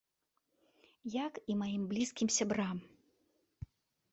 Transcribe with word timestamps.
Як 1.25 1.33
і 1.55 1.57
маім 1.61 1.83
блізкім 1.91 2.29
сябрам. 2.37 2.77